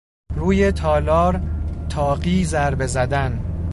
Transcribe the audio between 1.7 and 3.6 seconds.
تاقی ضربی زدن